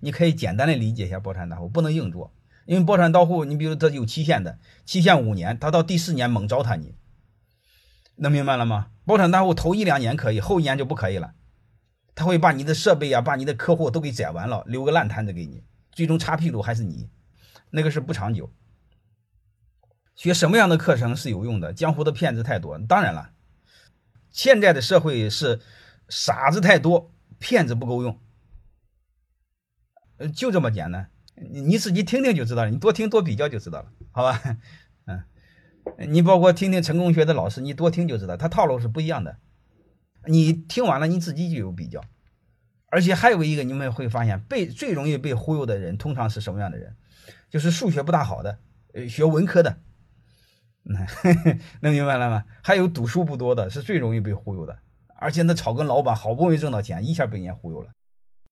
[0.00, 2.34] 你可以简单的理解一下包产大户，不能硬做。
[2.66, 6.94] 因为包产到户，你比如他有期限的，期限五年，他到第四年猛糟蹋你，
[8.16, 8.90] 能明白了吗？
[9.04, 11.34] 包产大户头一两年可以，后一年就不可以了。
[12.14, 17.08] 他会把你的设备啊，把你的客户都给宰完了，留个烂摊子给你，最终擦屁股还是你，
[17.70, 18.52] 那个是不长久。
[20.14, 21.72] 学什么样的课程是有用的？
[21.72, 23.30] 江湖的骗子太多，当然了，
[24.30, 25.60] 现在的社会是
[26.08, 28.20] 傻子太多，骗子不够用，
[30.28, 31.10] 就这么简单。
[31.34, 34.40] 你你自己听听就知道了，你多听多比较就知道了，好吧？
[35.06, 35.24] 嗯，
[36.12, 39.38] 你包括听听成功学的老师，你多听就知道，他套路是不一样的。
[40.26, 42.02] 你听完了，你自己就有比较。
[42.90, 46.94] 而且还有一个，你们会发现，被最容易被忽悠的人，通常是什么样的人？
[47.48, 48.58] 就是数学不大好的，
[48.92, 49.78] 呃，学文科的。
[51.80, 52.44] 能明白了吗？
[52.62, 54.78] 还有读书不多的，是最容易被忽悠的。
[55.16, 57.90] 而且那草根老板好不容易挣到钱，一下被人家忽悠了。